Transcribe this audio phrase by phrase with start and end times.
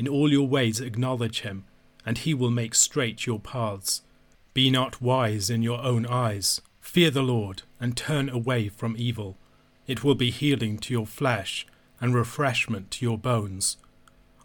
[0.00, 1.64] In all your ways acknowledge him,
[2.06, 4.00] and he will make straight your paths.
[4.54, 6.62] Be not wise in your own eyes.
[6.80, 9.36] Fear the Lord, and turn away from evil.
[9.86, 11.66] It will be healing to your flesh,
[12.00, 13.76] and refreshment to your bones.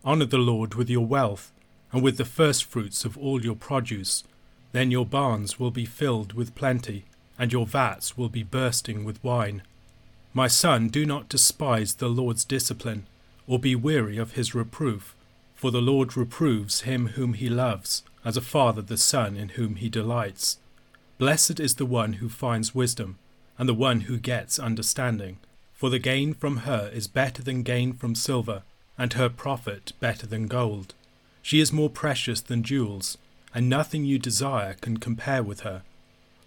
[0.03, 1.53] Honour the Lord with your wealth,
[1.93, 4.25] and with the firstfruits of all your produce.
[4.73, 7.05] Then your barns will be filled with plenty,
[7.39, 9.61] and your vats will be bursting with wine.
[10.33, 13.07] My son, do not despise the Lord's discipline,
[13.47, 15.14] or be weary of his reproof
[15.55, 19.75] for the Lord reproves him whom he loves, as a father the son in whom
[19.75, 20.57] he delights.
[21.17, 23.17] Blessed is the one who finds wisdom,
[23.57, 25.37] and the one who gets understanding.
[25.73, 28.63] For the gain from her is better than gain from silver,
[28.97, 30.93] and her profit better than gold.
[31.41, 33.17] She is more precious than jewels,
[33.53, 35.83] and nothing you desire can compare with her.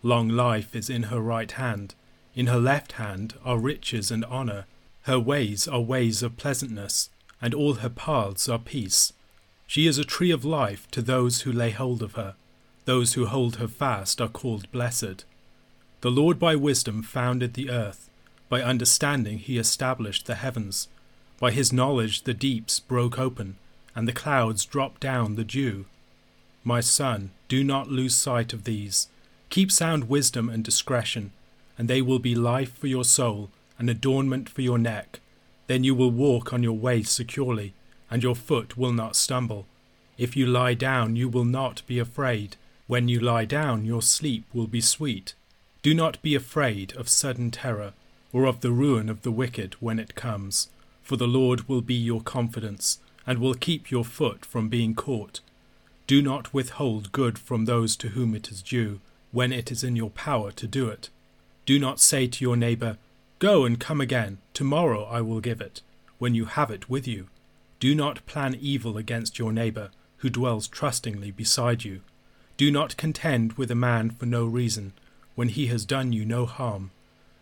[0.03, 1.95] Long life is in her right hand,
[2.34, 4.67] in her left hand are riches and honour.
[5.03, 7.09] Her ways are ways of pleasantness
[7.41, 9.12] and all her paths are peace.
[9.67, 12.34] She is a tree of life to those who lay hold of her.
[12.84, 15.25] Those who hold her fast are called blessed.
[16.00, 18.08] The Lord by wisdom founded the earth.
[18.48, 20.89] By understanding he established the heavens.
[21.39, 23.56] By his knowledge the deeps broke open,
[23.95, 25.84] and the clouds dropped down the dew.
[26.64, 29.08] My son, do not lose sight of these.
[29.50, 31.33] Keep sound wisdom and discretion,
[31.77, 35.20] and they will be life for your soul, and adornment for your neck
[35.69, 37.72] then you will walk on your way securely,
[38.11, 39.66] and your foot will not stumble.
[40.16, 42.56] If you lie down, you will not be afraid.
[42.88, 45.34] When you lie down, your sleep will be sweet.
[45.83, 47.92] Do not be afraid of sudden terror,
[48.33, 50.68] or of the ruin of the wicked when it comes,
[51.02, 55.40] for the Lord will be your confidence, and will keep your foot from being caught.
[56.07, 59.96] Do not withhold good from those to whom it is due, when it is in
[59.96, 61.11] your power to do it.
[61.67, 62.96] Do not say to your neighbor,
[63.39, 65.81] Go and come again, tomorrow I will give it,
[66.19, 67.29] when you have it with you.
[67.79, 72.01] Do not plan evil against your neighbor, who dwells trustingly beside you.
[72.57, 74.93] Do not contend with a man for no reason,
[75.37, 76.91] when he has done you no harm.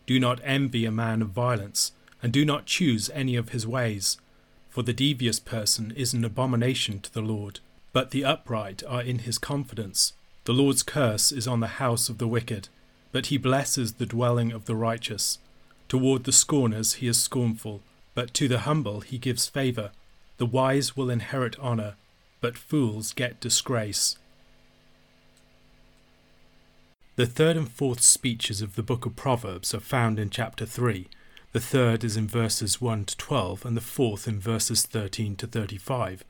[0.04, 1.92] Do not envy a man of violence,
[2.22, 4.18] and do not choose any of his ways.
[4.68, 7.60] For the devious person is an abomination to the Lord,
[7.94, 10.12] but the upright are in his confidence.
[10.44, 12.68] The Lord's curse is on the house of the wicked,
[13.12, 15.38] but he blesses the dwelling of the righteous.
[15.88, 17.82] Toward the scorners he is scornful,
[18.14, 19.92] but to the humble he gives favour.
[20.38, 21.94] The wise will inherit honour,
[22.40, 24.16] but fools get disgrace.
[27.16, 31.08] The third and fourth speeches of the book of Proverbs are found in chapter 3.
[31.52, 35.46] The third is in verses 1 to 12, and the fourth in verses 13 to
[35.46, 36.24] 35.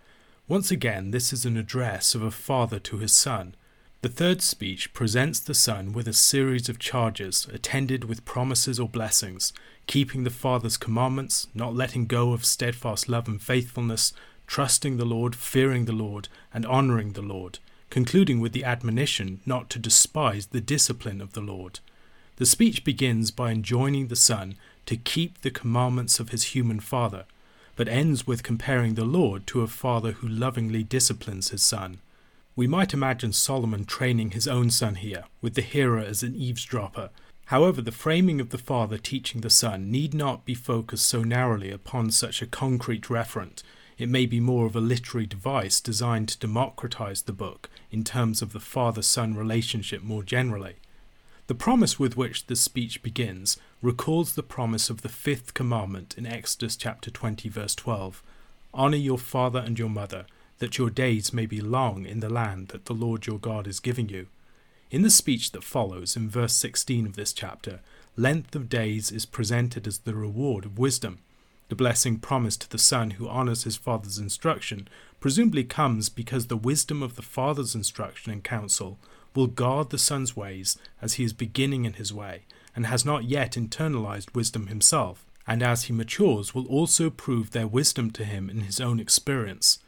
[0.46, 3.56] Once again, this is an address of a father to his son.
[4.06, 8.88] The third speech presents the son with a series of charges attended with promises or
[8.88, 9.52] blessings,
[9.88, 14.12] keeping the Father's commandments, not letting go of steadfast love and faithfulness,
[14.46, 17.58] trusting the Lord, fearing the Lord, and honouring the Lord,
[17.90, 21.80] concluding with the admonition not to despise the discipline of the Lord.
[22.36, 24.54] The speech begins by enjoining the Son
[24.86, 27.24] to keep the commandments of his human father,
[27.74, 31.98] but ends with comparing the Lord to a father who lovingly disciplines his son.
[32.56, 37.10] We might imagine Solomon training his own son here, with the hearer as an eavesdropper.
[37.46, 41.70] However, the framing of the father teaching the son need not be focused so narrowly
[41.70, 43.62] upon such a concrete referent.
[43.98, 48.40] It may be more of a literary device designed to democratize the book in terms
[48.40, 50.76] of the father son relationship more generally.
[51.48, 56.24] The promise with which this speech begins recalls the promise of the fifth commandment in
[56.24, 58.22] Exodus chapter 20, verse 12
[58.72, 60.24] Honor your father and your mother
[60.58, 63.80] that your days may be long in the land that the Lord your God is
[63.80, 64.26] giving you.
[64.90, 67.80] In the speech that follows, in verse 16 of this chapter,
[68.16, 71.18] length of days is presented as the reward of wisdom.
[71.68, 74.88] The blessing promised to the son who honors his father's instruction
[75.18, 78.98] presumably comes because the wisdom of the father's instruction and counsel
[79.34, 82.42] will guard the son's ways as he is beginning in his way
[82.74, 87.66] and has not yet internalized wisdom himself, and as he matures will also prove their
[87.66, 89.78] wisdom to him in his own experience.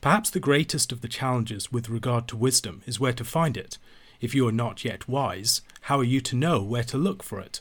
[0.00, 3.76] Perhaps the greatest of the challenges with regard to wisdom is where to find it.
[4.20, 7.38] If you are not yet wise, how are you to know where to look for
[7.38, 7.60] it?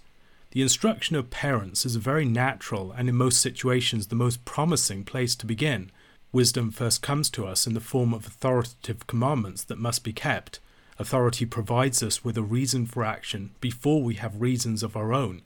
[0.52, 5.04] The instruction of parents is a very natural and in most situations the most promising
[5.04, 5.92] place to begin.
[6.32, 10.60] Wisdom first comes to us in the form of authoritative commandments that must be kept.
[10.98, 15.42] Authority provides us with a reason for action before we have reasons of our own.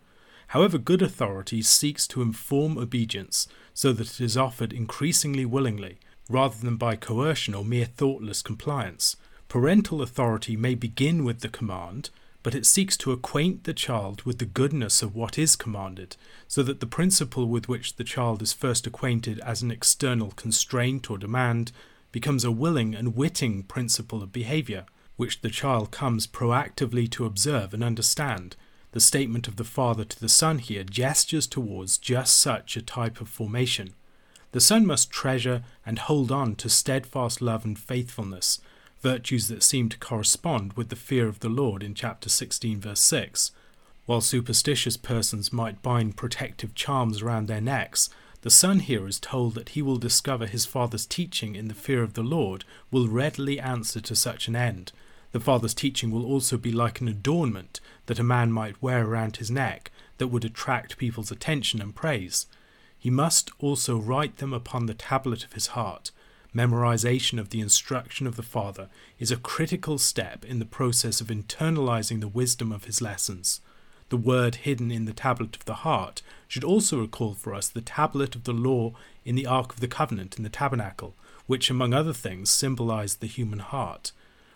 [0.47, 5.97] However, good authority seeks to inform obedience so that it is offered increasingly willingly,
[6.29, 9.15] rather than by coercion or mere thoughtless compliance.
[9.47, 12.09] Parental authority may begin with the command,
[12.41, 16.17] but it seeks to acquaint the child with the goodness of what is commanded,
[16.47, 21.09] so that the principle with which the child is first acquainted as an external constraint
[21.09, 21.71] or demand
[22.11, 24.85] becomes a willing and witting principle of behavior,
[25.15, 28.55] which the child comes proactively to observe and understand.
[28.91, 33.21] The statement of the father to the son here gestures towards just such a type
[33.21, 33.93] of formation.
[34.53, 38.61] The son must treasure and hold on to steadfast love and faithfulness,
[39.01, 42.99] virtues that seem to correspond with the fear of the Lord in chapter 16, verse
[42.99, 43.51] 6.
[44.05, 48.11] While superstitious persons might bind protective charms around their necks,
[48.41, 52.03] the son here is told that he will discover his father's teaching in the fear
[52.03, 54.91] of the Lord will readily answer to such an end.
[55.31, 59.37] The father's teaching will also be like an adornment that a man might wear around
[59.37, 59.89] his neck
[60.19, 62.45] that would attract people's attention and praise.
[63.03, 66.11] He must also write them upon the tablet of his heart,
[66.55, 68.87] memorization of the instruction of the Father
[69.19, 73.59] is a critical step in the process of internalizing the wisdom of his lessons.
[74.07, 77.81] The word hidden in the tablet of the heart should also recall for us the
[77.81, 78.93] tablet of the law
[79.25, 81.13] in the Ark of the Covenant in the tabernacle,
[81.45, 84.13] which, among other things, symbolized the human heart.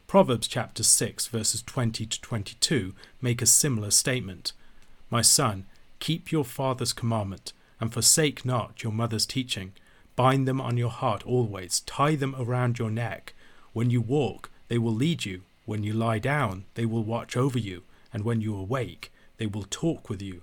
[0.08, 4.54] Proverbs chapter 6, verses 20 to 22 make a similar statement
[5.10, 5.66] My son,
[6.00, 9.74] keep your father's commandment, and forsake not your mother's teaching
[10.18, 13.36] Bind them on your heart always, tie them around your neck.
[13.72, 15.44] When you walk, they will lead you.
[15.66, 17.84] When you lie down, they will watch over you.
[18.12, 20.42] And when you awake, they will talk with you.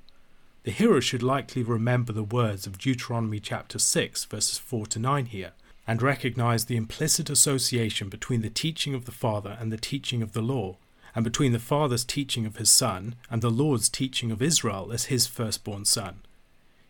[0.62, 5.26] The hearer should likely remember the words of Deuteronomy chapter 6, verses 4 to 9
[5.26, 5.50] here,
[5.88, 10.34] and recognize the implicit association between the teaching of the Father and the teaching of
[10.34, 10.76] the law,
[11.16, 15.06] and between the Father's teaching of his Son and the Lord's teaching of Israel as
[15.06, 16.20] his firstborn son.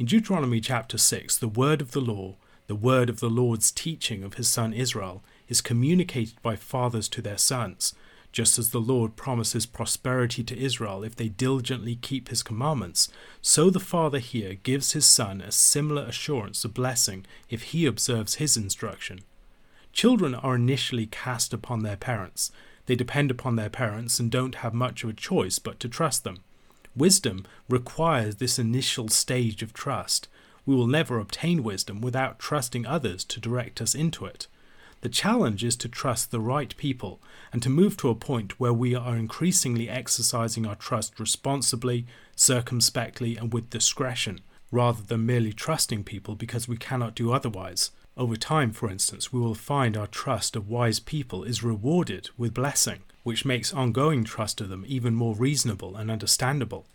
[0.00, 2.36] In Deuteronomy chapter 6, the word of the law,
[2.68, 7.20] the word of the Lord's teaching of his son Israel, is communicated by fathers to
[7.20, 7.92] their sons,
[8.32, 13.10] just as the Lord promises prosperity to Israel if they diligently keep his commandments,
[13.42, 18.36] so the Father here gives his Son a similar assurance of blessing if he observes
[18.36, 19.20] his instruction.
[19.92, 22.50] Children are initially cast upon their parents.
[22.86, 26.24] They depend upon their parents and don't have much of a choice but to trust
[26.24, 26.38] them.
[26.96, 30.28] Wisdom requires this initial stage of trust.
[30.66, 34.48] We will never obtain wisdom without trusting others to direct us into it.
[35.02, 37.20] The challenge is to trust the right people
[37.52, 42.06] and to move to a point where we are increasingly exercising our trust responsibly,
[42.36, 44.40] circumspectly, and with discretion,
[44.70, 47.92] rather than merely trusting people because we cannot do otherwise.
[48.16, 52.52] Over time, for instance, we will find our trust of wise people is rewarded with
[52.52, 56.86] blessing which makes ongoing trust of them even more reasonable and understandable.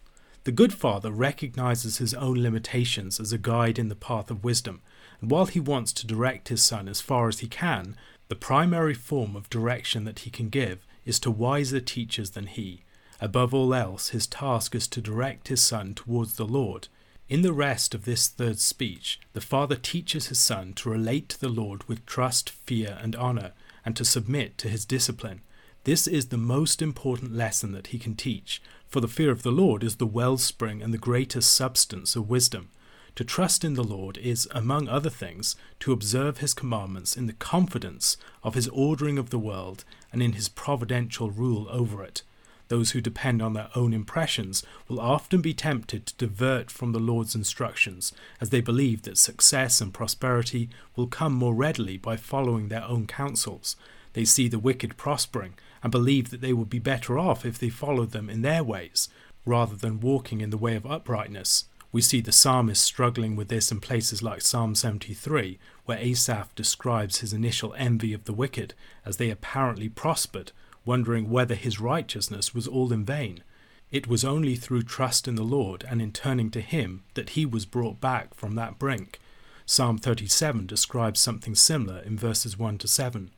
[0.44, 4.82] The good father recognizes his own limitations as a guide in the path of wisdom,
[5.20, 7.96] and while he wants to direct his son as far as he can,
[8.27, 12.82] the primary form of direction that he can give is to wiser teachers than he.
[13.22, 16.89] Above all else, his task is to direct his son towards the Lord.
[17.27, 21.39] In the rest of this third speech, the father teaches his son to relate to
[21.39, 23.53] the Lord with trust, fear, and honor,
[23.84, 25.41] and to submit to his discipline.
[25.86, 29.51] This is the most important lesson that he can teach, for the fear of the
[29.51, 32.70] Lord is the wellspring and the greatest substance of wisdom.
[33.18, 37.34] To trust in the Lord is, among other things, to observe his commandments in the
[37.34, 42.24] confidence of his ordering of the world and in his providential rule over it.
[42.68, 47.00] Those who depend on their own impressions will often be tempted to divert from the
[47.00, 48.12] Lord's instructions,
[48.42, 53.06] as they believe that success and prosperity will come more readily by following their own
[53.06, 53.75] counsels.
[54.13, 57.70] They see the wicked prospering and believe that they would be better off if they
[57.70, 59.08] followed them in their ways,
[59.46, 61.65] rather than walking in the way of uprightness.
[61.92, 67.20] We see the psalmist struggling with this in places like Psalm 73, where Asaph describes
[67.20, 68.74] his initial envy of the wicked
[69.06, 70.51] as they apparently prospered,
[70.86, 73.44] wondering whether his righteousness was all in vain.
[73.92, 77.46] It was only through trust in the Lord and in turning to Him that he
[77.46, 79.20] was brought back from that brink.
[79.68, 83.30] Psalm 37 describes something similar in verses 1 to 7.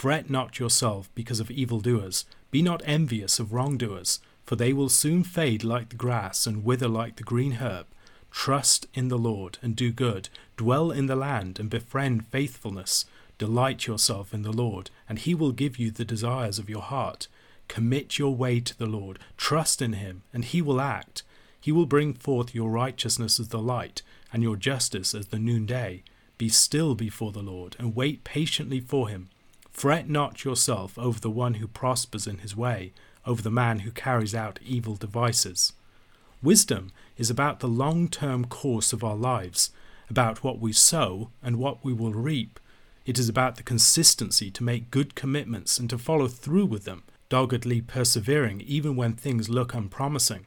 [0.00, 5.22] Fret not yourself because of evildoers, be not envious of wrongdoers, for they will soon
[5.22, 7.84] fade like the grass and wither like the green herb.
[8.30, 13.04] Trust in the Lord and do good, dwell in the land and befriend faithfulness.
[13.36, 17.28] Delight yourself in the Lord, and he will give you the desires of your heart.
[17.68, 21.24] Commit your way to the Lord, trust in him, and he will act.
[21.60, 24.00] He will bring forth your righteousness as the light,
[24.32, 26.04] and your justice as the noonday.
[26.38, 29.28] Be still before the Lord, and wait patiently for him.
[29.80, 32.92] Fret not yourself over the one who prospers in his way,
[33.24, 35.72] over the man who carries out evil devices.
[36.42, 39.70] Wisdom is about the long term course of our lives,
[40.10, 42.60] about what we sow and what we will reap.
[43.06, 47.04] It is about the consistency to make good commitments and to follow through with them,
[47.30, 50.44] doggedly persevering even when things look unpromising.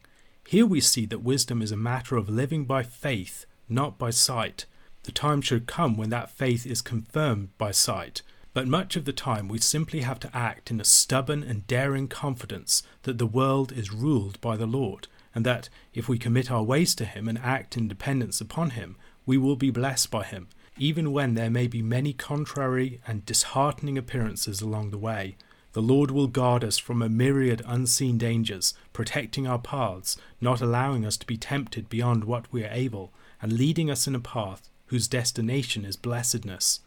[0.47, 4.67] Here we see that wisdom is a matter of living by faith, not by sight.
[5.05, 8.21] The time should come when that faith is confirmed by sight,
[8.53, 12.07] but much of the time we simply have to act in a stubborn and daring
[12.07, 16.63] confidence that the world is ruled by the Lord, and that if we commit our
[16.63, 18.95] ways to Him and act in dependence upon Him,
[19.25, 23.97] we will be blessed by Him, even when there may be many contrary and disheartening
[23.97, 25.35] appearances along the way.
[25.71, 31.03] The Lord will guard us from a myriad unseen dangers, protecting our paths, not allowing
[31.03, 34.69] us to be tempted beyond what we are able, and leading us in a path
[34.87, 36.81] whose destination is blessedness.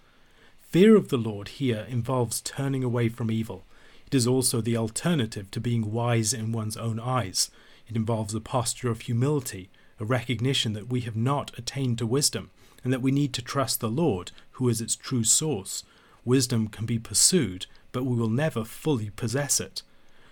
[0.77, 3.65] Fear of the Lord here involves turning away from evil.
[4.07, 7.51] It is also the alternative to being wise in one's own eyes.
[7.89, 12.51] It involves a posture of humility, a recognition that we have not attained to wisdom,
[12.85, 15.83] and that we need to trust the Lord, who is its true source.
[16.27, 19.81] Wisdom can be pursued, but we will never fully possess it.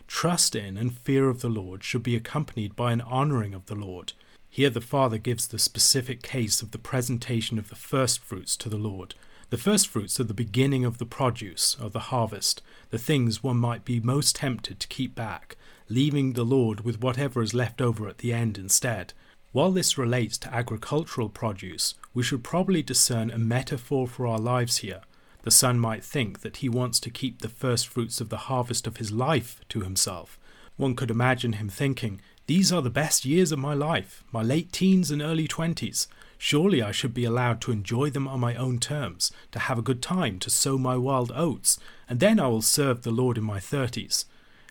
[0.07, 3.77] Trust in and fear of the Lord should be accompanied by an honouring of the
[3.77, 4.13] Lord.
[4.51, 8.69] Here the Father gives the specific case of the presentation of the first fruits to
[8.69, 9.15] the Lord.
[9.51, 13.59] The first fruits are the beginning of the produce, of the harvest, the things one
[13.59, 15.57] might be most tempted to keep back,
[15.89, 19.13] leaving the Lord with whatever is left over at the end instead.
[19.53, 24.79] While this relates to agricultural produce, we should probably discern a metaphor for our lives
[24.79, 25.03] here.
[25.43, 28.87] The son might think that he wants to keep the first fruits of the harvest
[28.87, 30.39] of his life to himself.
[30.77, 34.73] One could imagine him thinking, These are the best years of my life, my late
[34.73, 36.09] teens and early twenties.
[36.47, 39.89] Surely I should be allowed to enjoy them on my own terms, to have a
[39.89, 43.45] good time, to sow my wild oats, and then I will serve the Lord in
[43.45, 44.27] my thirties.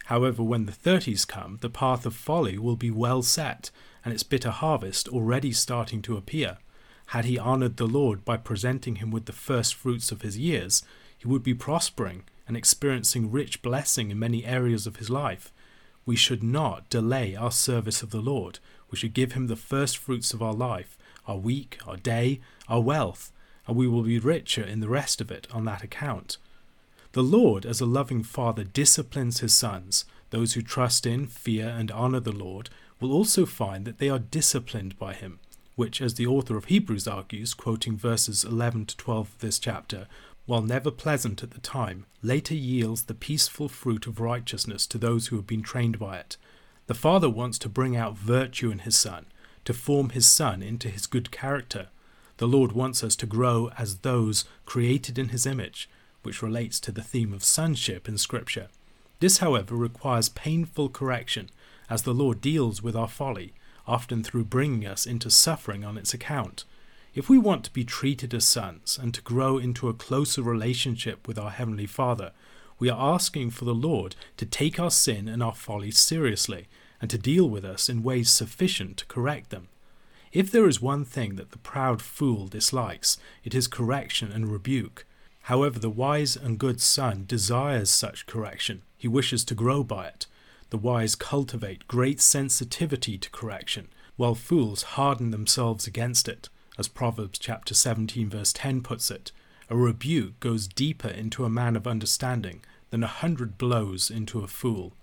[0.05, 3.71] However, when the thirties come, the path of folly will be well set,
[4.05, 6.59] and its bitter harvest already starting to appear.
[7.07, 10.83] Had he honoured the Lord by presenting him with the first fruits of his years,
[11.17, 15.51] he would be prospering and experiencing rich blessing in many areas of his life.
[16.05, 18.59] We should not delay our service of the Lord.
[18.91, 22.81] We should give him the first fruits of our life, our week, our day, our
[22.81, 23.31] wealth,
[23.67, 26.37] and we will be richer in the rest of it on that account.
[27.13, 30.05] The Lord, as a loving Father, disciplines his sons.
[30.31, 34.19] Those who trust in, fear, and honour the Lord will also find that they are
[34.19, 35.39] disciplined by him,
[35.75, 40.07] which, as the author of Hebrews argues, quoting verses 11 to 12 of this chapter,
[40.45, 45.27] while never pleasant at the time, later yields the peaceful fruit of righteousness to those
[45.27, 46.37] who have been trained by it.
[46.87, 49.27] The Father wants to bring out virtue in his Son,
[49.65, 51.87] to form his Son into his good character.
[52.37, 55.89] The Lord wants us to grow as those created in his image,
[56.23, 58.69] which relates to the theme of sonship in Scripture.
[59.19, 61.49] This, however, requires painful correction
[61.89, 63.53] as the Lord deals with our folly,
[63.87, 66.65] often through bringing us into suffering on its account.
[67.13, 71.27] If we want to be treated as sons and to grow into a closer relationship
[71.27, 72.31] with our Heavenly Father,
[72.79, 76.67] we are asking for the Lord to take our sin and our folly seriously
[77.03, 79.67] and to deal with us in ways sufficient to correct them.
[80.31, 85.05] If there is one thing that the proud fool dislikes, it is correction and rebuke.
[85.41, 88.83] However, the wise and good son desires such correction.
[88.97, 90.27] He wishes to grow by it.
[90.69, 96.47] The wise cultivate great sensitivity to correction, while fools harden themselves against it.
[96.79, 99.33] As Proverbs chapter 17 verse 10 puts it,
[99.69, 104.47] a rebuke goes deeper into a man of understanding than a hundred blows into a
[104.47, 104.93] fool.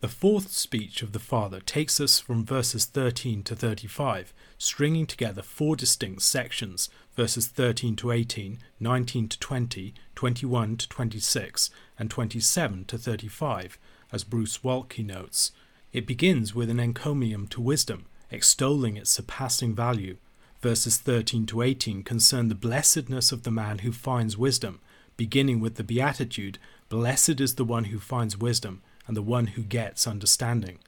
[0.00, 5.42] The fourth speech of the Father takes us from verses 13 to 35, stringing together
[5.42, 12.84] four distinct sections verses 13 to 18, 19 to 20, 21 to 26, and 27
[12.84, 13.76] to 35
[14.12, 15.50] as Bruce Waltke notes.
[15.92, 20.18] It begins with an encomium to wisdom, extolling its surpassing value.
[20.60, 24.78] Verses 13 to 18 concern the blessedness of the man who finds wisdom,
[25.16, 29.62] beginning with the beatitude, Blessed is the one who finds wisdom, and the one who
[29.62, 30.78] gets understanding.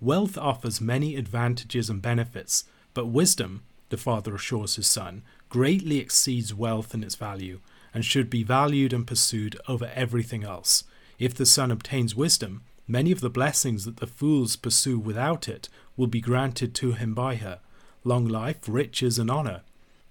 [0.00, 6.52] Wealth offers many advantages and benefits, but wisdom, the father assures his son, greatly exceeds
[6.52, 7.60] wealth in its value,
[7.94, 10.84] and should be valued and pursued over everything else.
[11.18, 15.68] If the son obtains wisdom, many of the blessings that the fools pursue without it
[15.96, 17.60] will be granted to him by her
[18.04, 19.62] long life, riches, and honour.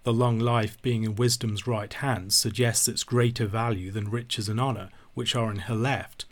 [0.03, 4.59] The long life being in wisdom's right hand suggests its greater value than riches and
[4.59, 6.25] honour, which are in her left.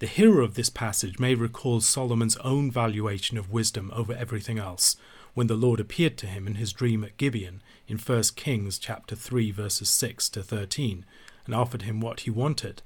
[0.00, 4.96] The hearer of this passage may recall Solomon's own valuation of wisdom over everything else,
[5.34, 9.14] when the Lord appeared to him in his dream at Gibeon in 1 Kings chapter
[9.14, 11.04] 3 verses 6 to 13
[11.44, 12.80] and offered him what he wanted.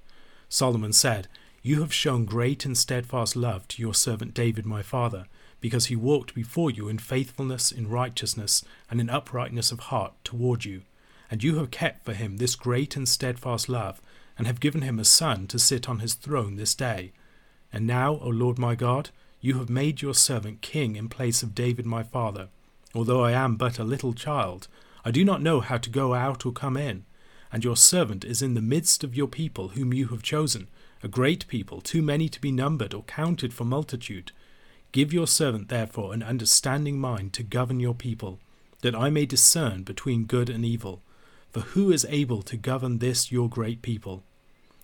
[0.49, 1.29] Solomon said,
[1.63, 5.27] You have shown great and steadfast love to your servant David my father,
[5.61, 10.65] because he walked before you in faithfulness, in righteousness, and in uprightness of heart toward
[10.65, 10.83] you.
[11.31, 14.03] And you have kept for him this great and steadfast love,
[14.37, 17.13] and have given him a son to sit on his throne this day.
[17.73, 19.11] And now, O Lord my God,
[19.41, 22.49] you have made your servant king in place of David my father.
[22.95, 24.69] Although I am but a little child,
[25.05, 27.05] I do not know how to go out or come in.
[27.53, 30.69] And your servant is in the midst of your people whom you have chosen,
[31.03, 34.33] a great people, too many to be numbered or counted for multitude.
[34.93, 38.41] Give your servant therefore an understanding mind to govern your people,
[38.83, 41.03] that I may discern between good and evil.
[41.55, 44.25] For who is able to govern this your great people?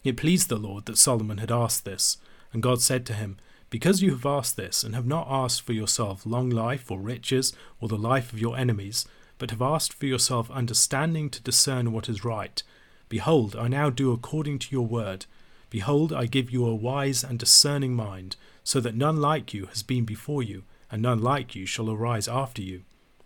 [0.05, 2.19] It pleased the Lord that Solomon had asked this,
[2.53, 3.39] and God said to him,
[3.71, 7.53] because you have asked this, and have not asked for yourself long life or riches
[7.81, 9.05] or the life of your enemies,
[9.37, 12.63] but have asked for yourself understanding to discern what is right,
[13.09, 15.27] behold, I now do according to your word.
[15.71, 19.83] Behold, I give you a wise and discerning mind, so that none like you has
[19.83, 22.83] been before you, and none like you shall arise after you.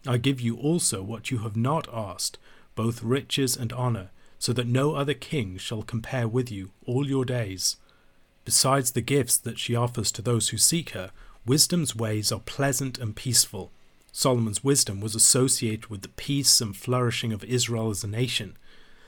[0.06, 2.38] I give you also what you have not asked,
[2.74, 7.24] both riches and honour, so that no other king shall compare with you all your
[7.24, 7.76] days.
[8.44, 11.10] Besides the gifts that she offers to those who seek her,
[11.46, 13.72] wisdom's ways are pleasant and peaceful.
[14.12, 18.56] Solomon's wisdom was associated with the peace and flourishing of Israel as a nation.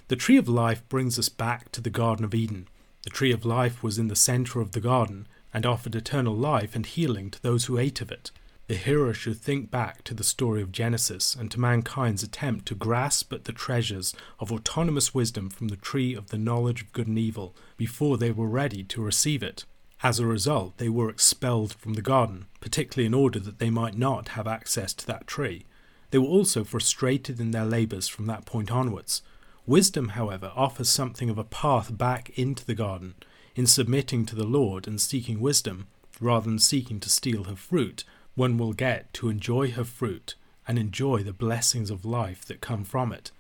[0.09, 2.69] The tree of life brings us back to the Garden of Eden.
[3.03, 6.75] The tree of life was in the center of the garden and offered eternal life
[6.75, 8.31] and healing to those who ate of it.
[8.69, 12.75] The hearer should think back to the story of Genesis and to mankind's attempt to
[12.75, 17.07] grasp at the treasures of autonomous wisdom from the tree of the knowledge of good
[17.07, 19.65] and evil before they were ready to receive it.
[20.03, 23.97] As a result, they were expelled from the garden, particularly in order that they might
[23.97, 25.65] not have access to that tree.
[26.11, 29.23] They were also frustrated in their labours from that point onwards.
[29.65, 33.15] Wisdom, however, offers something of a path back into the garden.
[33.55, 35.87] In submitting to the Lord and seeking wisdom,
[36.21, 38.05] rather than seeking to steal her fruit,
[38.37, 40.37] one will get to enjoy her fruit
[40.69, 43.33] and enjoy the blessings of life that come from it.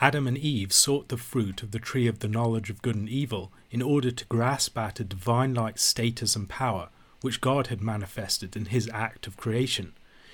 [0.00, 3.08] Adam and Eve sought the fruit of the tree of the knowledge of good and
[3.08, 6.88] evil in order to grasp at a divine like status and power
[7.20, 9.92] which God had manifested in his act of creation.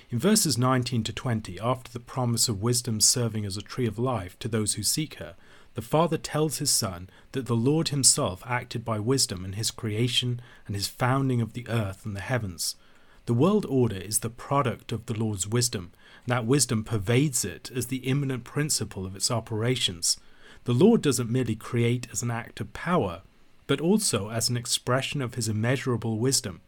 [0.08, 3.98] In verses 19 to 20, after the promise of wisdom serving as a tree of
[3.98, 5.34] life to those who seek her,
[5.74, 10.40] the Father tells his Son that the Lord himself acted by wisdom in his creation
[10.66, 12.76] and his founding of the earth and the heavens.
[13.26, 15.90] The world order is the product of the Lord's wisdom,
[16.28, 20.16] that wisdom pervades it as the immanent principle of its operations.
[20.62, 23.22] The Lord doesn't merely create as an act of power,
[23.66, 26.60] but also as an expression of his immeasurable wisdom.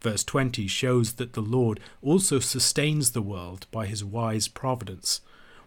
[0.00, 5.20] Verse 20 shows that the Lord also sustains the world by his wise providence.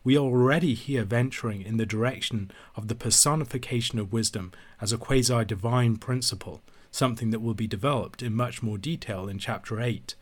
[0.04, 4.52] We are already here venturing in the direction of the personification of wisdom
[4.82, 9.40] as a quasi divine principle, something that will be developed in much more detail in
[9.40, 10.16] chapter 8.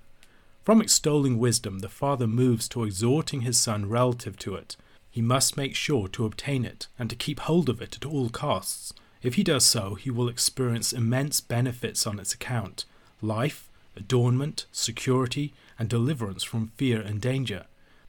[0.64, 4.78] From extolling wisdom, the father moves to exhorting his son relative to it.
[5.10, 8.30] He must make sure to obtain it and to keep hold of it at all
[8.30, 8.94] costs.
[9.24, 12.86] If he does so, he will experience immense benefits on its account
[13.24, 17.66] life, adornment, security, and deliverance from fear and danger.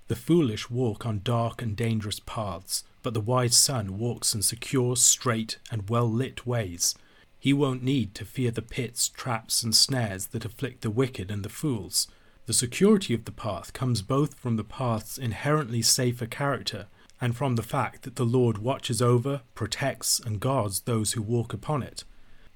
[0.09, 4.97] The foolish walk on dark and dangerous paths, but the wise son walks in secure,
[4.97, 6.95] straight, and well lit ways.
[7.39, 11.45] He won't need to fear the pits, traps, and snares that afflict the wicked and
[11.45, 12.09] the fools.
[12.53, 16.87] The security of the path comes both from the path's inherently safer character
[17.19, 21.55] and from the fact that the Lord watches over, protects, and guards those who walk
[21.55, 22.05] upon it.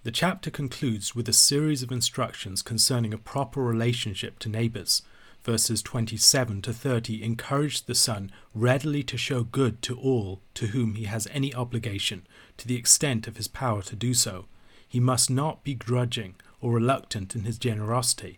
[0.03, 5.01] The chapter concludes with a series of instructions concerning a proper relationship to neighbours.
[5.43, 10.97] Verses 27 to 30 encourage the son readily to show good to all to whom
[10.97, 12.27] he has any obligation,
[12.59, 14.45] to the extent of his power to do so.
[14.87, 18.37] He must not be grudging or reluctant in his generosity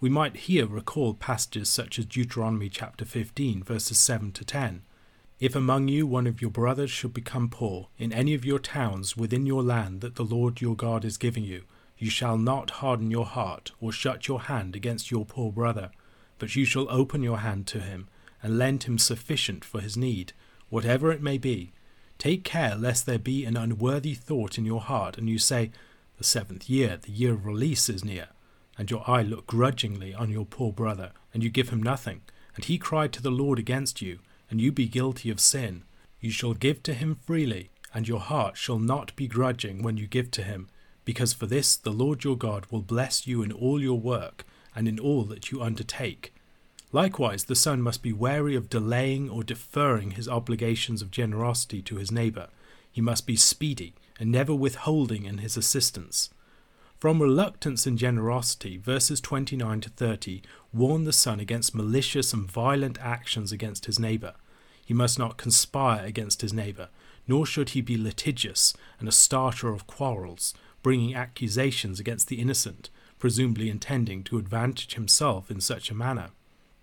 [0.00, 4.82] we might here recall passages such as Deuteronomy chapter 15, verses 7 to 10.
[5.40, 9.16] If among you one of your brothers should become poor in any of your towns
[9.16, 11.64] within your land that the Lord your God is giving you,
[11.96, 15.90] you shall not harden your heart or shut your hand against your poor brother,
[16.38, 18.06] but you shall open your hand to him
[18.40, 20.32] and lend him sufficient for his need,
[20.68, 21.72] whatever it may be,
[22.18, 25.72] take care lest there be an unworthy thought in your heart, and you say,
[26.18, 28.28] The seventh year, the year of release, is near,
[28.78, 32.22] and your eye look grudgingly on your poor brother, and you give him nothing,
[32.54, 35.82] and he cried to the Lord against you, and you be guilty of sin.
[36.20, 40.06] You shall give to him freely, and your heart shall not be grudging when you
[40.06, 40.68] give to him,
[41.04, 44.86] because for this the Lord your God will bless you in all your work and
[44.86, 46.32] in all that you undertake.
[46.92, 51.96] Likewise, the son must be wary of delaying or deferring his obligations of generosity to
[51.96, 52.48] his neighbour.
[52.90, 56.30] He must be speedy and never withholding in his assistance.
[56.98, 62.98] From reluctance and generosity, verses 29 to 30 warn the son against malicious and violent
[63.00, 64.34] actions against his neighbour.
[64.84, 66.88] He must not conspire against his neighbour,
[67.28, 72.90] nor should he be litigious and a starter of quarrels, bringing accusations against the innocent,
[73.20, 76.30] presumably intending to advantage himself in such a manner.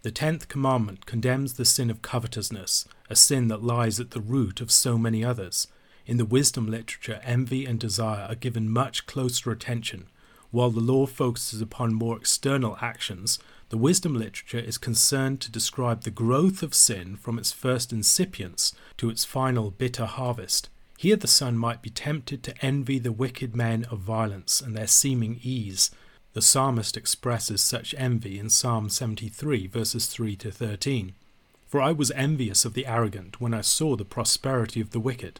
[0.04, 4.62] The tenth commandment condemns the sin of covetousness, a sin that lies at the root
[4.62, 5.68] of so many others.
[6.06, 10.08] In the wisdom literature, envy and desire are given much closer attention.
[10.52, 13.40] While the law focuses upon more external actions,
[13.70, 18.74] the wisdom literature is concerned to describe the growth of sin from its first incipience
[18.98, 20.70] to its final bitter harvest.
[20.98, 24.88] Here the son might be tempted to envy the wicked men of violence and their
[24.88, 25.92] seeming ease.
[26.34, 31.14] The psalmist expresses such envy in Psalm 73, verses 3 to 13.
[31.68, 35.40] For I was envious of the arrogant when I saw the prosperity of the wicked.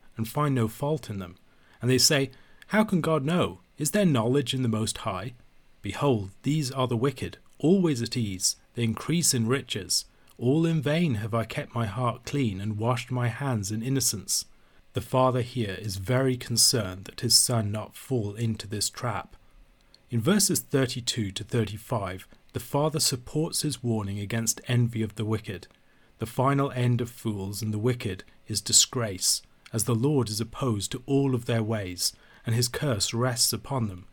[0.17, 1.37] and find no fault in them.
[1.81, 2.31] And they say,
[2.67, 3.59] How can God know?
[3.77, 5.33] Is there knowledge in the Most High?
[5.81, 10.05] Behold, these are the wicked, always at ease, they increase in riches.
[10.37, 14.45] All in vain have I kept my heart clean and washed my hands in innocence.
[14.93, 19.35] The father here is very concerned that his son not fall into this trap.
[20.09, 25.67] In verses 32 to 35, the father supports his warning against envy of the wicked.
[26.19, 29.41] The final end of fools and the wicked is disgrace,
[29.73, 32.13] as the Lord is opposed to all of their ways,
[32.45, 34.05] and his curse rests upon them.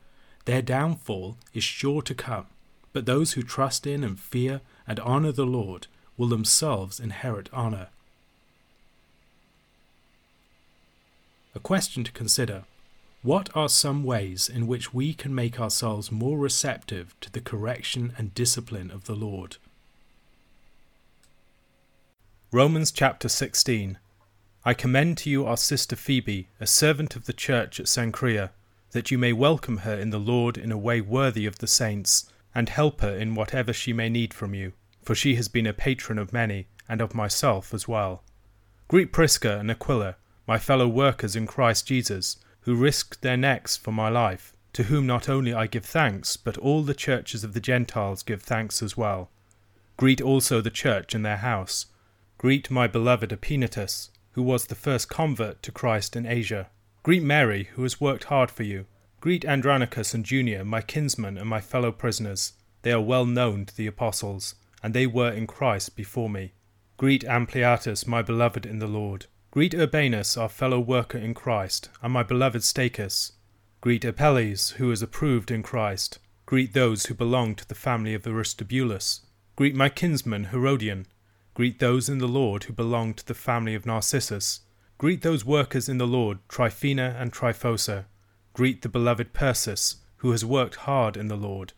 [0.44, 2.47] Their downfall is sure to come,
[2.92, 7.88] but those who trust in and fear and honor the Lord will themselves inherit honor.
[11.55, 12.64] A question to consider
[13.23, 18.14] What are some ways in which we can make ourselves more receptive to the correction
[18.16, 19.57] and discipline of the Lord?
[22.53, 23.99] Romans chapter 16
[24.68, 28.50] I commend to you our sister Phoebe, a servant of the church at Cenchrea,
[28.90, 32.31] that you may welcome her in the Lord in a way worthy of the saints,
[32.54, 35.72] and help her in whatever she may need from you, for she has been a
[35.72, 38.22] patron of many, and of myself as well.
[38.88, 43.92] Greet Prisca and Aquila, my fellow workers in Christ Jesus, who risked their necks for
[43.92, 47.61] my life, to whom not only I give thanks, but all the churches of the
[47.61, 49.31] Gentiles give thanks as well.
[49.96, 51.87] Greet also the church in their house.
[52.37, 56.68] Greet my beloved Epaenetus, who was the first convert to Christ in Asia.
[57.03, 58.87] Greet Mary, who has worked hard for you.
[59.20, 62.53] Greet Andronicus and Junia, my kinsmen and my fellow prisoners.
[62.83, 66.53] They are well known to the apostles, and they were in Christ before me.
[66.96, 69.27] Greet Ampliatus, my beloved in the Lord.
[69.51, 73.33] Greet Urbanus, our fellow worker in Christ, and my beloved Stachys.
[73.81, 76.20] Greet Apelles, who is approved in Christ.
[76.46, 79.22] Greet those who belong to the family of Aristobulus.
[79.57, 81.07] Greet my kinsman Herodion,
[81.59, 84.61] Greet those in the Lord who belong to the family of Narcissus.
[84.97, 88.05] Greet those workers in the Lord, Tryphena and Tryphosa.
[88.53, 91.73] Greet the beloved Persis, who has worked hard in the Lord.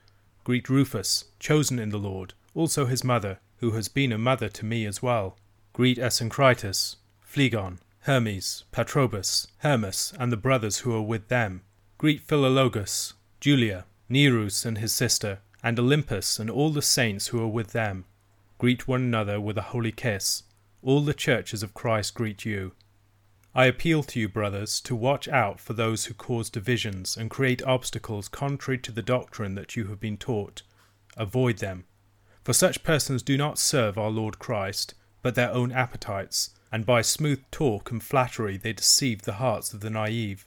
[0.45, 4.66] Greet Rufus, chosen in the Lord, also his mother, who has been a mother to
[4.66, 5.38] me as well.
[5.73, 11.62] Greet Asyncritus, Phlegon, Hermes, Patrobas, Hermas, and the brothers who are with them.
[11.97, 17.49] Greet Philologus, Julia, Nereus and his sister, and Olympas and all the saints who are
[17.49, 18.05] with them.
[18.61, 20.42] Greet one another with a holy kiss.
[20.83, 22.73] All the churches of Christ greet you.
[23.55, 27.62] I appeal to you, brothers, to watch out for those who cause divisions and create
[27.62, 30.61] obstacles contrary to the doctrine that you have been taught.
[31.16, 31.85] Avoid them.
[32.44, 34.92] For such persons do not serve our Lord Christ,
[35.23, 39.81] but their own appetites, and by smooth talk and flattery they deceive the hearts of
[39.81, 40.46] the naive.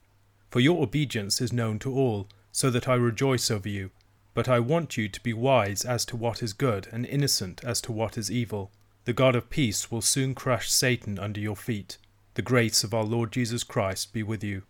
[0.52, 3.90] For your obedience is known to all, so that I rejoice over you.
[4.34, 7.82] But I want you to be wise as to what is good, and innocent as
[7.82, 8.72] to what is evil.
[9.06, 11.98] The God of peace will soon crush Satan under your feet.
[12.36, 14.64] The grace of our Lord Jesus Christ be with you.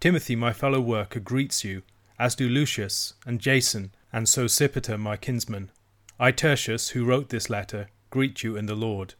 [0.00, 1.82] Timothy, my fellow worker, greets you,
[2.18, 5.70] as do Lucius and Jason and Sosipater, my kinsman.
[6.18, 9.14] I, Tertius, who wrote this letter, greet you in the Lord.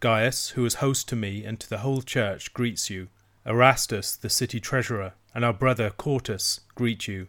[0.00, 3.08] Gaius, who is host to me and to the whole church, greets you.
[3.46, 7.28] Erastus, the city treasurer, and our brother Quartus greet you.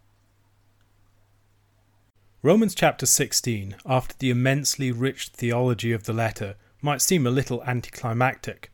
[2.43, 7.63] Romans chapter 16, after the immensely rich theology of the letter, might seem a little
[7.65, 8.71] anticlimactic.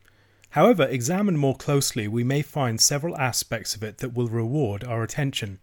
[0.50, 5.02] However, examined more closely, we may find several aspects of it that will reward our
[5.02, 5.58] attention.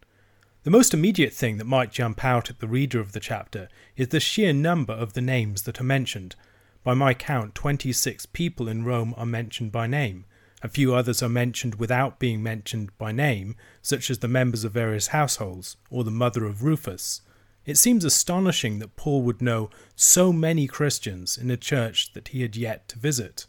[0.61, 4.09] The most immediate thing that might jump out at the reader of the chapter is
[4.09, 6.35] the sheer number of the names that are mentioned.
[6.83, 10.25] By my count, 26 people in Rome are mentioned by name.
[10.61, 14.73] A few others are mentioned without being mentioned by name, such as the members of
[14.73, 17.21] various households, or the mother of Rufus.
[17.65, 22.43] It seems astonishing that Paul would know so many Christians in a church that he
[22.43, 23.47] had yet to visit.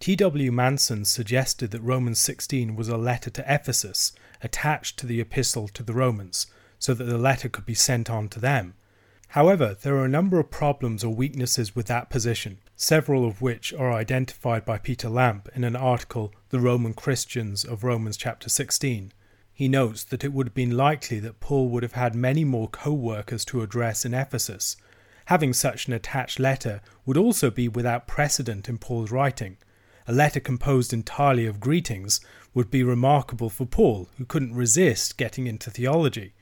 [0.00, 0.50] T.W.
[0.50, 5.82] Manson suggested that Romans 16 was a letter to Ephesus attached to the epistle to
[5.82, 6.46] the Romans,
[6.78, 8.74] so that the letter could be sent on to them.
[9.32, 13.74] However, there are a number of problems or weaknesses with that position, several of which
[13.74, 19.12] are identified by Peter Lampe in an article, The Roman Christians of Romans chapter 16.
[19.58, 22.68] He notes that it would have been likely that Paul would have had many more
[22.68, 24.76] co workers to address in Ephesus.
[25.24, 29.56] Having such an attached letter would also be without precedent in Paul's writing
[30.08, 32.20] a letter composed entirely of greetings
[32.54, 36.32] would be remarkable for Paul, who couldn't resist getting into theology.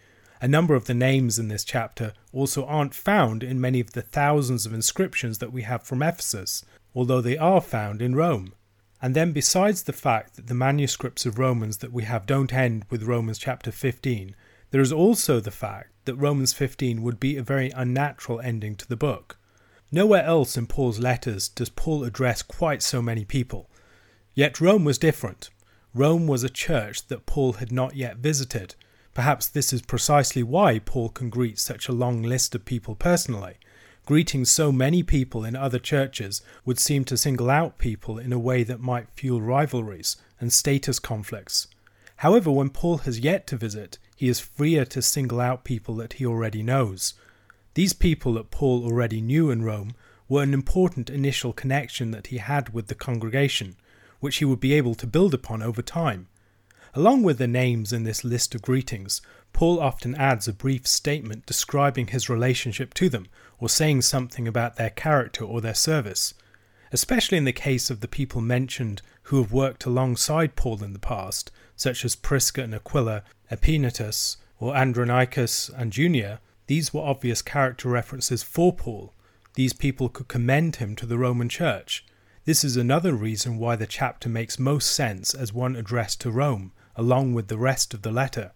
[0.40, 4.02] A number of the names in this chapter also aren't found in many of the
[4.02, 8.52] thousands of inscriptions that we have from Ephesus, although they are found in Rome.
[9.02, 12.84] And then, besides the fact that the manuscripts of Romans that we have don't end
[12.90, 14.34] with Romans chapter 15,
[14.70, 18.88] there is also the fact that Romans 15 would be a very unnatural ending to
[18.88, 19.38] the book.
[19.92, 23.70] Nowhere else in Paul's letters does Paul address quite so many people.
[24.34, 25.50] Yet Rome was different.
[25.94, 28.74] Rome was a church that Paul had not yet visited.
[29.14, 33.54] Perhaps this is precisely why Paul can greet such a long list of people personally.
[34.06, 38.38] Greeting so many people in other churches would seem to single out people in a
[38.38, 41.66] way that might fuel rivalries and status conflicts.
[42.18, 46.14] However, when Paul has yet to visit, he is freer to single out people that
[46.14, 47.14] he already knows.
[47.74, 49.92] These people that Paul already knew in Rome
[50.28, 53.74] were an important initial connection that he had with the congregation,
[54.20, 56.28] which he would be able to build upon over time.
[56.94, 59.20] Along with the names in this list of greetings,
[59.52, 63.26] Paul often adds a brief statement describing his relationship to them,
[63.58, 66.34] or saying something about their character or their service.
[66.92, 70.98] Especially in the case of the people mentioned who have worked alongside Paul in the
[70.98, 77.88] past, such as Prisca and Aquila, Epaenetus, or Andronicus and Junia, these were obvious character
[77.88, 79.12] references for Paul.
[79.54, 82.04] These people could commend him to the Roman Church.
[82.44, 86.72] This is another reason why the chapter makes most sense as one addressed to Rome,
[86.94, 88.52] along with the rest of the letter.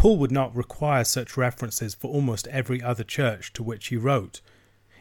[0.00, 4.40] Paul would not require such references for almost every other church to which he wrote.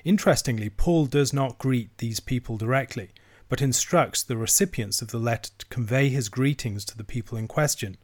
[0.03, 3.12] Interestingly, Paul does not greet these people directly,
[3.47, 7.47] but instructs the recipients of the letter to convey his greetings to the people in
[7.47, 7.95] question.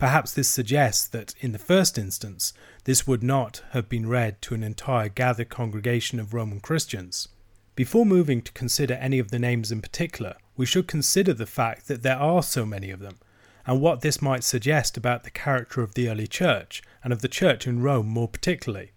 [0.00, 2.52] Perhaps this suggests that, in the first instance,
[2.86, 7.28] this would not have been read to an entire gathered congregation of Roman Christians.
[7.76, 11.86] Before moving to consider any of the names in particular, we should consider the fact
[11.86, 13.20] that there are so many of them,
[13.66, 17.28] and what this might suggest about the character of the early church, and of the
[17.28, 18.92] church in Rome more particularly.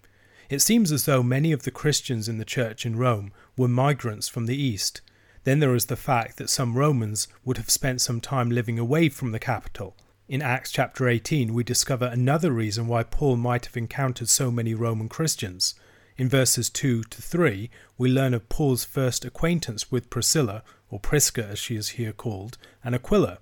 [0.49, 4.27] It seems as though many of the Christians in the church in Rome were migrants
[4.27, 5.01] from the east.
[5.43, 9.09] Then there is the fact that some Romans would have spent some time living away
[9.09, 9.95] from the capital,
[10.27, 14.73] in Acts chapter 18, we discover another reason why Paul might have encountered so many
[14.73, 15.75] Roman Christians.
[16.17, 21.45] In verses 2 to 3, we learn of Paul's first acquaintance with Priscilla, or Prisca
[21.45, 23.37] as she is here called, and Aquila.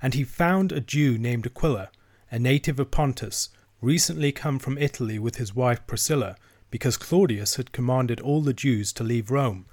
[0.00, 1.90] And he found a Jew named Aquila,
[2.30, 3.48] a native of Pontus,
[3.80, 6.36] recently come from Italy with his wife Priscilla,
[6.70, 9.66] because Claudius had commanded all the Jews to leave Rome.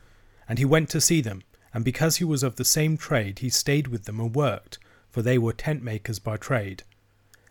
[0.48, 3.50] And he went to see them, and because he was of the same trade, he
[3.50, 4.80] stayed with them and worked
[5.16, 6.84] for they were tent makers by trade.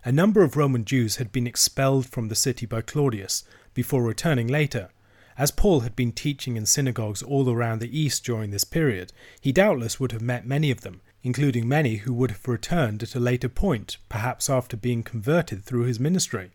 [0.04, 4.46] A number of Roman Jews had been expelled from the city by Claudius before returning
[4.46, 4.90] later.
[5.38, 9.50] As Paul had been teaching in synagogues all around the east during this period, he
[9.50, 11.00] doubtless would have met many of them.
[11.24, 15.84] Including many who would have returned at a later point, perhaps after being converted through
[15.84, 16.50] his ministry.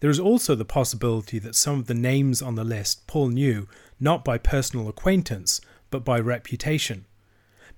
[0.00, 3.66] There is also the possibility that some of the names on the list Paul knew
[3.98, 7.06] not by personal acquaintance, but by reputation.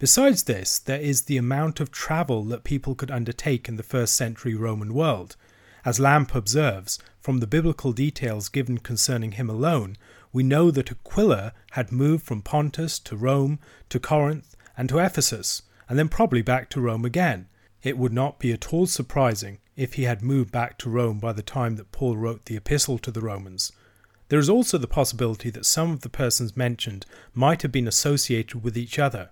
[0.00, 4.16] Besides this, there is the amount of travel that people could undertake in the first
[4.16, 5.36] century Roman world.
[5.84, 9.96] As Lampe observes, from the biblical details given concerning him alone,
[10.32, 15.62] we know that Aquila had moved from Pontus to Rome to Corinth and to Ephesus,
[15.88, 17.48] and then probably back to Rome again.
[17.82, 21.32] It would not be at all surprising if he had moved back to Rome by
[21.32, 23.72] the time that Paul wrote the epistle to the Romans.
[24.28, 28.64] There is also the possibility that some of the persons mentioned might have been associated
[28.64, 29.30] with each other.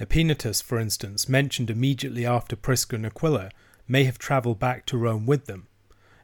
[0.00, 3.50] Epaenetus, for instance, mentioned immediately after Prisca and Aquila,
[3.86, 5.68] may have travelled back to Rome with them,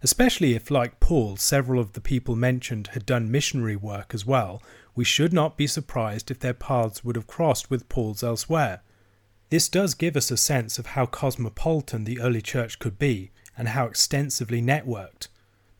[0.03, 4.63] especially if, like Paul, several of the people mentioned had done missionary work as well.
[4.95, 8.83] We should not be surprised if their paths would have crossed with Paul's elsewhere.
[9.51, 13.69] This does give us a sense of how cosmopolitan the early church could be, and
[13.69, 15.29] how extensively networked.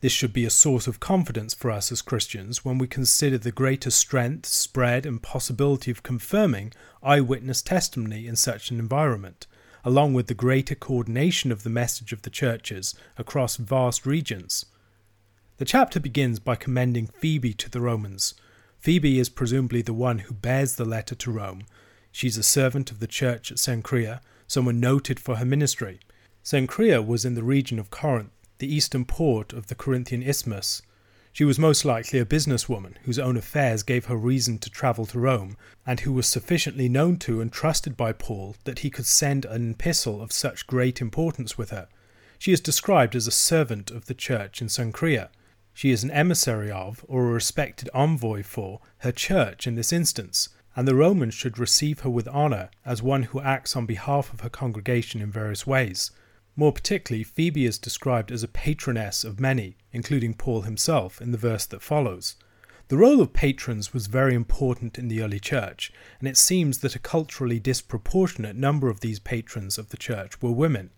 [0.01, 3.51] This should be a source of confidence for us as Christians when we consider the
[3.51, 9.45] greater strength, spread, and possibility of confirming eyewitness testimony in such an environment,
[9.83, 14.65] along with the greater coordination of the message of the churches across vast regions.
[15.57, 18.33] The chapter begins by commending Phoebe to the Romans.
[18.79, 21.65] Phoebe is presumably the one who bears the letter to Rome.
[22.11, 25.99] She's a servant of the church at Cenchrea, someone noted for her ministry.
[26.43, 30.81] Cenchrea was in the region of Corinth, the eastern port of the Corinthian isthmus.
[31.31, 35.19] She was most likely a businesswoman whose own affairs gave her reason to travel to
[35.19, 39.45] Rome, and who was sufficiently known to and trusted by Paul that he could send
[39.45, 41.87] an epistle of such great importance with her.
[42.39, 45.29] She is described as a servant of the church in Cenchrea.
[45.73, 50.49] She is an emissary of, or a respected envoy for, her church in this instance,
[50.75, 54.41] and the Romans should receive her with honour as one who acts on behalf of
[54.41, 56.11] her congregation in various ways.
[56.55, 61.37] More particularly, Phoebe is described as a patroness of many, including Paul himself, in the
[61.37, 62.35] verse that follows.
[62.89, 66.95] The role of patrons was very important in the early church, and it seems that
[66.95, 70.89] a culturally disproportionate number of these patrons of the church were women.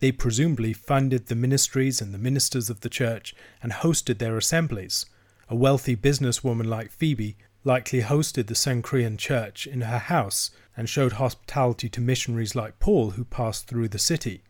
[0.00, 5.06] They presumably funded the ministries and the ministers of the church and hosted their assemblies.
[5.48, 11.12] A wealthy businesswoman like Phoebe likely hosted the Cenchrean church in her house and showed
[11.12, 14.42] hospitality to missionaries like Paul who passed through the city.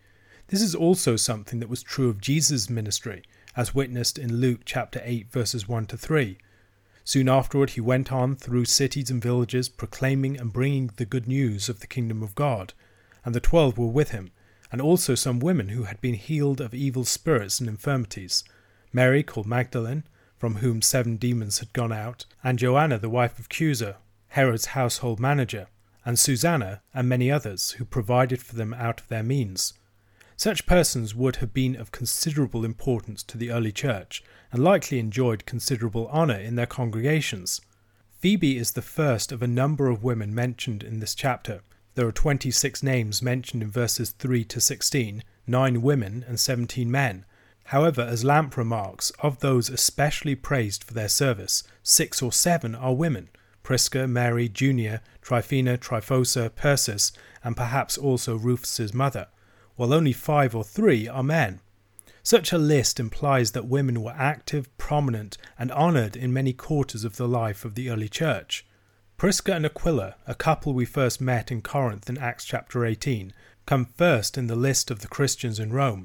[0.48, 3.22] This is also something that was true of Jesus' ministry,
[3.56, 6.38] as witnessed in Luke chapter 8 verses 1 to 3.
[7.04, 11.68] Soon afterward he went on through cities and villages proclaiming and bringing the good news
[11.68, 12.72] of the kingdom of God,
[13.24, 14.30] and the twelve were with him,
[14.70, 18.44] and also some women who had been healed of evil spirits and infirmities,
[18.92, 20.04] Mary called Magdalene,
[20.40, 23.96] from whom seven demons had gone out, and Joanna the wife of Chuza,
[24.28, 25.66] Herod's household manager,
[26.02, 29.74] and Susanna, and many others, who provided for them out of their means.
[30.38, 35.44] Such persons would have been of considerable importance to the early church, and likely enjoyed
[35.44, 37.60] considerable honour in their congregations.
[38.18, 41.60] Phoebe is the first of a number of women mentioned in this chapter.
[41.96, 47.26] There are 26 names mentioned in verses 3 to 16, 9 women and 17 men.
[47.64, 52.94] However, as Lampe remarks, of those especially praised for their service, six or seven are
[52.94, 53.28] women
[53.62, 57.12] Prisca, Mary, Junia, Tryphena, Tryphosa, Persis,
[57.44, 59.28] and perhaps also Rufus's mother
[59.80, 61.58] while only five or three are men.
[62.22, 67.16] Such a list implies that women were active, prominent, and honoured in many quarters of
[67.16, 68.66] the life of the early church.
[69.16, 73.32] Prisca and Aquila, a couple we first met in Corinth in Acts chapter 18,
[73.64, 76.04] come first in the list of the Christians in Rome.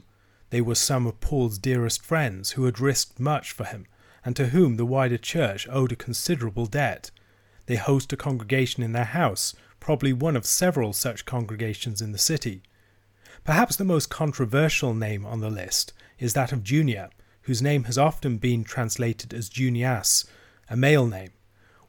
[0.52, 3.88] They were some of Paul's dearest friends who had risked much for him,
[4.24, 7.10] and to whom the wider church owed a considerable debt.
[7.66, 12.18] They host a congregation in their house, probably one of several such congregations in the
[12.18, 12.62] city.
[13.44, 17.10] Perhaps the most controversial name on the list is that of Junia,
[17.44, 20.26] whose name has often been translated as Junias,
[20.70, 21.32] a male name.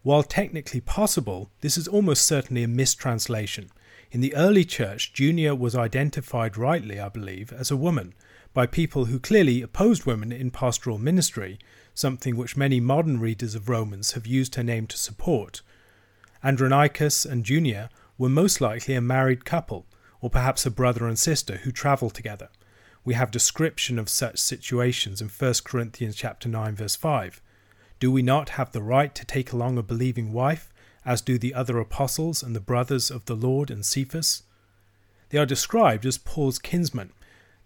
[0.02, 3.70] While technically possible, this is almost certainly a mistranslation.
[4.10, 8.14] In the early church, Junia was identified rightly, I believe, as a woman
[8.56, 11.58] by people who clearly opposed women in pastoral ministry,
[11.92, 15.60] something which many modern readers of Romans have used her name to support.
[16.42, 19.84] Andronicus and Junia were most likely a married couple,
[20.22, 22.48] or perhaps a brother and sister who travelled together.
[23.04, 27.42] We have description of such situations in 1 Corinthians chapter 9 verse 5.
[28.00, 30.72] Do we not have the right to take along a believing wife,
[31.04, 34.44] as do the other apostles and the brothers of the Lord and Cephas?
[35.28, 37.12] They are described as Paul's kinsmen.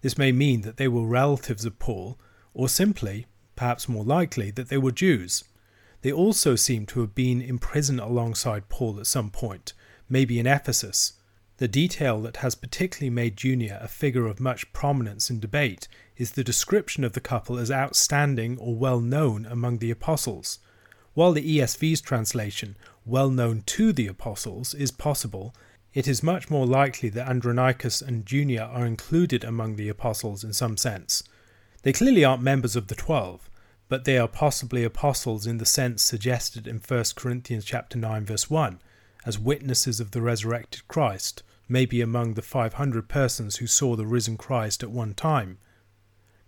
[0.03, 2.18] This may mean that they were relatives of Paul,
[2.55, 3.26] or simply,
[3.57, 5.44] perhaps more likely, that they were Jews.
[6.03, 9.74] They also seem to have been in prison alongside Paul at some point,
[10.09, 11.14] maybe in Ephesus,
[11.61, 16.30] The detail that has particularly made Junia a figure of much prominence in debate is
[16.30, 20.59] the description of the couple as outstanding or well known among the apostles.
[21.12, 25.55] While the ESV's translation, well known to the apostles, is possible,
[25.93, 30.53] it is much more likely that Andronicus and Junia are included among the apostles in
[30.53, 31.22] some sense.
[31.82, 33.51] They clearly aren't members of the twelve,
[33.88, 38.49] but they are possibly apostles in the sense suggested in 1 Corinthians chapter 9 verse
[38.49, 38.80] 1
[39.26, 44.36] as witnesses of the resurrected Christ, maybe among the 500 persons who saw the risen
[44.36, 45.59] Christ at one time.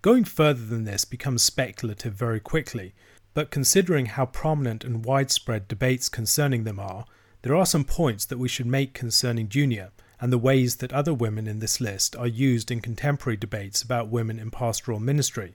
[0.01, 2.93] Going further than this becomes speculative very quickly,
[3.33, 7.05] but considering how prominent and widespread debates concerning them are,
[7.43, 11.13] there are some points that we should make concerning Junia and the ways that other
[11.13, 15.53] women in this list are used in contemporary debates about women in pastoral ministry.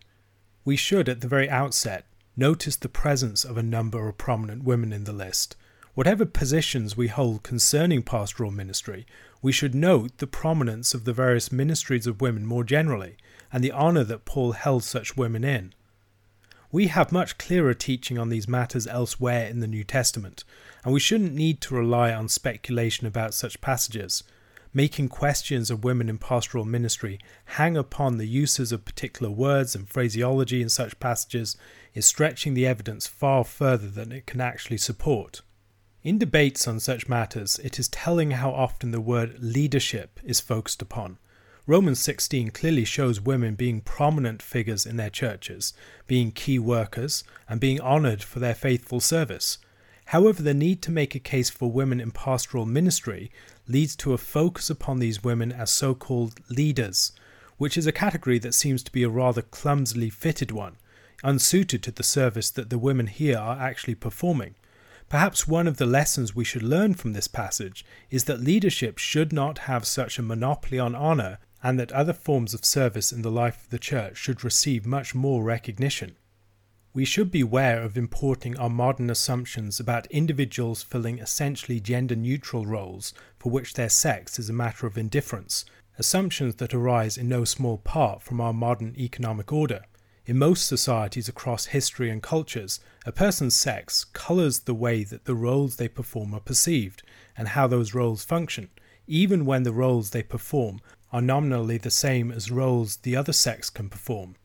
[0.67, 2.05] We should, at the very outset,
[2.37, 5.57] notice the presence of a number of prominent women in the list.
[5.95, 9.07] Whatever positions we hold concerning pastoral ministry,
[9.41, 13.17] we should note the prominence of the various ministries of women more generally,
[13.51, 15.73] and the honour that Paul held such women in.
[16.71, 20.45] We have much clearer teaching on these matters elsewhere in the New Testament,
[20.85, 24.23] and we shouldn't need to rely on speculation about such passages.
[24.75, 29.89] Making questions of women in pastoral ministry hang upon the uses of particular words and
[29.89, 31.57] phraseology in such passages
[31.95, 35.41] is stretching the evidence far further than it can actually support.
[36.03, 40.83] In debates on such matters, it is telling how often the word leadership is focused
[40.83, 41.17] upon.
[41.69, 45.75] Romans 16 clearly shows women being prominent figures in their churches,
[46.07, 49.59] being key workers, and being honoured for their faithful service.
[50.07, 53.31] However, the need to make a case for women in pastoral ministry
[53.67, 57.13] leads to a focus upon these women as so called leaders,
[57.59, 60.79] which is a category that seems to be a rather clumsily fitted one,
[61.23, 64.55] unsuited to the service that the women here are actually performing.
[65.11, 69.35] Perhaps one of the lessons we should learn from this passage is that leadership should
[69.35, 73.31] not have such a monopoly on honour and that other forms of service in the
[73.31, 76.17] life of the church should receive much more recognition.
[76.95, 83.13] We should beware of importing our modern assumptions about individuals filling essentially gender neutral roles
[83.39, 85.65] for which their sex is a matter of indifference,
[85.99, 89.83] assumptions that arise in no small part from our modern economic order.
[90.27, 95.35] In most societies across history and cultures, a person's sex colours the way that the
[95.35, 97.03] roles they perform are perceived
[97.37, 98.71] and how those roles function,
[99.07, 100.81] even when the roles they perform
[101.13, 104.37] are nominally the same as roles the other sex can perform.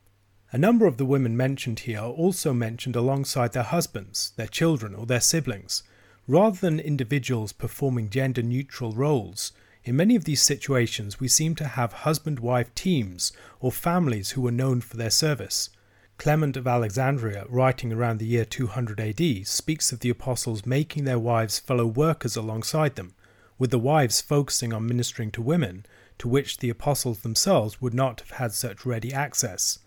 [0.52, 4.94] A number of the women mentioned here are also mentioned alongside their husbands, their children,
[4.94, 5.82] or their siblings.
[6.28, 9.52] Rather than individuals performing gender neutral roles,
[9.84, 14.40] in many of these situations, we seem to have husband wife teams or families who
[14.40, 15.68] were known for their service.
[16.16, 21.18] Clement of Alexandria, writing around the year 200 AD, speaks of the apostles making their
[21.18, 23.14] wives fellow workers alongside them,
[23.58, 25.86] with the wives focusing on ministering to women,
[26.18, 29.78] to which the apostles themselves would not have had such ready access.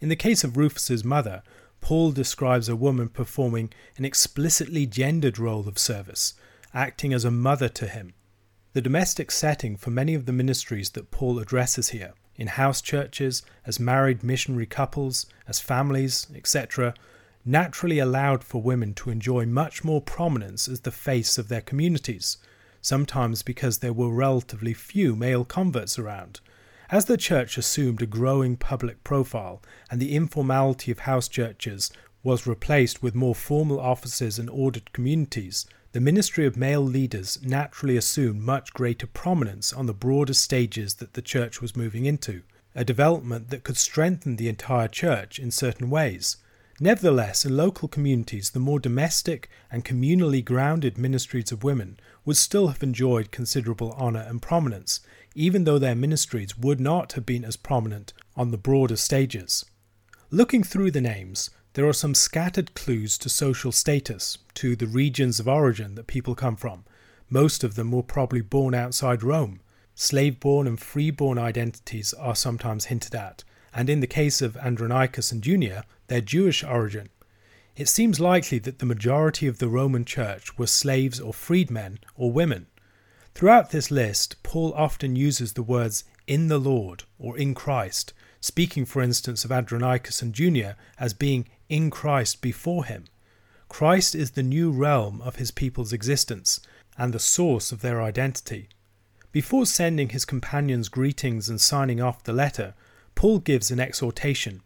[0.00, 1.42] In the case of Rufus's mother,
[1.80, 6.34] Paul describes a woman performing an explicitly gendered role of service,
[6.72, 8.14] acting as a mother to him,
[8.72, 13.42] the domestic setting for many of the ministries that Paul addresses here, in house churches,
[13.64, 16.94] as married missionary couples, as families, etc.,
[17.44, 22.38] naturally allowed for women to enjoy much more prominence as the face of their communities,
[22.84, 26.40] sometimes because there were relatively few male converts around.
[26.90, 31.90] As the church assumed a growing public profile and the informality of house churches
[32.22, 37.96] was replaced with more formal offices and ordered communities, the ministry of male leaders naturally
[37.96, 42.42] assumed much greater prominence on the broader stages that the church was moving into,
[42.74, 46.36] a development that could strengthen the entire church in certain ways.
[46.80, 52.68] Nevertheless, in local communities, the more domestic and communally grounded ministries of women would still
[52.68, 55.00] have enjoyed considerable honour and prominence,
[55.34, 59.64] even though their ministries would not have been as prominent on the broader stages.
[60.30, 65.40] Looking through the names, there are some scattered clues to social status, to the regions
[65.40, 66.84] of origin that people come from.
[67.28, 69.60] Most of them were probably born outside Rome.
[69.94, 74.56] Slave born and free born identities are sometimes hinted at, and in the case of
[74.56, 77.08] Andronicus and Junia, their Jewish origin.
[77.76, 82.30] It seems likely that the majority of the Roman Church were slaves or freedmen or
[82.30, 82.66] women.
[83.34, 88.84] Throughout this list, Paul often uses the words in the Lord or in Christ, speaking,
[88.84, 93.06] for instance, of Andronicus and Junia as being in Christ before him.
[93.68, 96.60] Christ is the new realm of his people's existence
[96.96, 98.68] and the source of their identity.
[99.32, 102.74] Before sending his companions greetings and signing off the letter,
[103.16, 104.62] Paul gives an exhortation.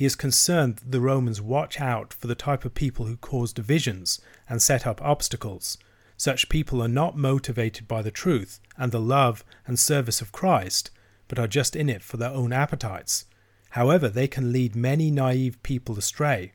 [0.00, 3.52] He is concerned that the Romans watch out for the type of people who cause
[3.52, 5.76] divisions and set up obstacles.
[6.16, 10.90] Such people are not motivated by the truth and the love and service of Christ,
[11.28, 13.26] but are just in it for their own appetites.
[13.72, 16.52] However, they can lead many naive people astray.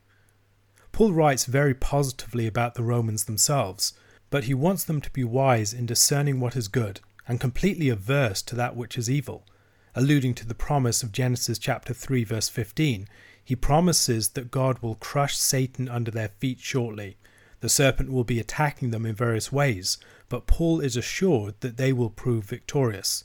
[0.90, 3.92] Paul writes very positively about the Romans themselves,
[4.28, 8.42] but he wants them to be wise in discerning what is good and completely averse
[8.42, 9.46] to that which is evil.
[9.94, 13.08] Alluding to the promise of Genesis chapter 3 verse 15,
[13.46, 17.16] he promises that God will crush Satan under their feet shortly.
[17.60, 21.92] The serpent will be attacking them in various ways, but Paul is assured that they
[21.92, 23.22] will prove victorious.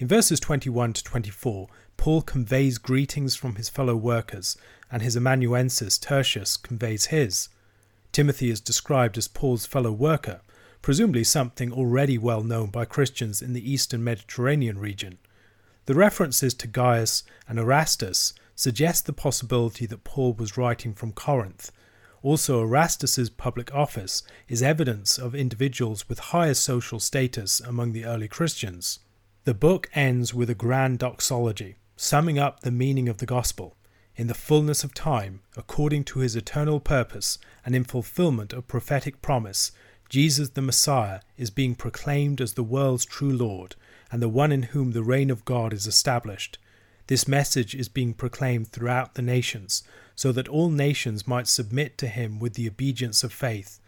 [0.00, 4.56] In verses 21 to 24, Paul conveys greetings from his fellow workers,
[4.90, 7.48] and his amanuensis Tertius conveys his.
[8.10, 10.40] Timothy is described as Paul's fellow worker,
[10.82, 15.18] presumably something already well known by Christians in the eastern Mediterranean region.
[15.84, 21.70] The references to Gaius and Erastus suggest the possibility that Paul was writing from Corinth.
[22.22, 28.26] Also, Erastus's public office is evidence of individuals with higher social status among the early
[28.26, 28.98] Christians.
[29.44, 33.76] The book ends with a grand doxology, summing up the meaning of the gospel.
[34.16, 39.22] In the fullness of time, according to his eternal purpose and in fulfillment of prophetic
[39.22, 39.70] promise,
[40.08, 43.76] Jesus the Messiah is being proclaimed as the world's true Lord
[44.10, 46.58] and the one in whom the reign of God is established.
[47.06, 49.84] This message is being proclaimed throughout the nations,
[50.14, 53.78] so that all nations might submit to him with the obedience of faith.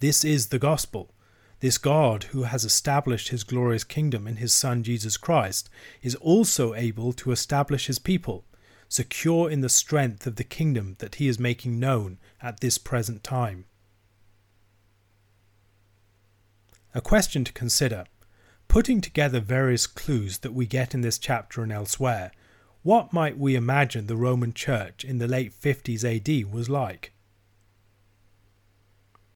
[0.00, 1.14] This is the gospel.
[1.60, 5.70] This God, who has established his glorious kingdom in his Son Jesus Christ,
[6.02, 8.44] is also able to establish his people,
[8.88, 13.24] secure in the strength of the kingdom that he is making known at this present
[13.24, 13.64] time.
[16.94, 18.04] A question to consider
[18.68, 22.32] Putting together various clues that we get in this chapter and elsewhere,
[22.86, 27.10] what might we imagine the Roman Church in the late 50s AD was like?